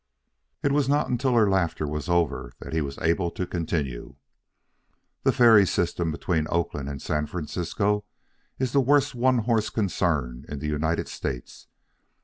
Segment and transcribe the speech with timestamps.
[0.63, 4.15] It was not until her laughter was over that he was able to continue.
[5.21, 8.03] "The ferry system between Oakland and San Francisco
[8.57, 11.67] is the worst one horse concern in the United States.